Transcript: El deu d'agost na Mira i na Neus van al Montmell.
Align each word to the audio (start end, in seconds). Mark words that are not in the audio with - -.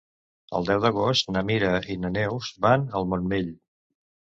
El 0.59 0.63
deu 0.69 0.79
d'agost 0.85 1.29
na 1.35 1.43
Mira 1.51 1.69
i 1.97 1.99
na 2.07 2.13
Neus 2.17 2.51
van 2.67 2.89
al 3.01 3.09
Montmell. 3.13 3.55